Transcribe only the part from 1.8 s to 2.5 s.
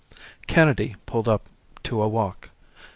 to a walk.